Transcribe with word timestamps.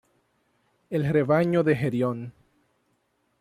El 0.89 1.07
rebaño 1.07 1.61
de 1.63 1.75
Gerión. 1.75 2.33